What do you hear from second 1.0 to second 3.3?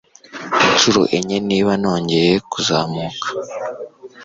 enye niba nongeye kuzamuka